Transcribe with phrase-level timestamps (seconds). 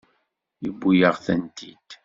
[0.63, 1.89] Yewwi-yaɣ-tent-id.